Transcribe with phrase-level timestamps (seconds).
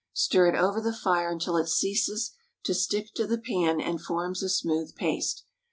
[0.13, 2.31] Stir it over the fire until it ceases
[2.63, 5.45] to stick to the pan and forms a smooth paste.